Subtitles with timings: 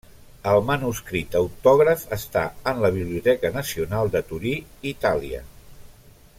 [0.51, 4.55] El manuscrit autògraf està en la Biblioteca Nacional de Torí,
[4.97, 5.47] Itàlia.